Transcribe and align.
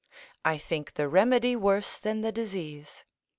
I 0.43 0.57
think 0.57 0.95
the 0.95 1.07
remedy 1.07 1.55
worse 1.55 1.99
than 1.99 2.21
the 2.21 2.31
disease. 2.31 3.05